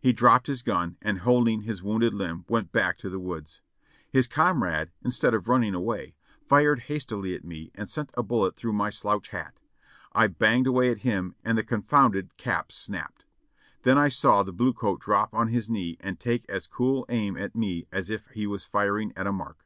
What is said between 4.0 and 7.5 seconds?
His com rade, instead of running away, fired hastily at